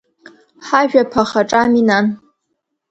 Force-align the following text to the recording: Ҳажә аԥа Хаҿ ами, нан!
Ҳажә 0.67 0.95
аԥа 1.01 1.23
Хаҿ 1.29 1.51
ами, 1.61 1.81
нан! 1.87 2.05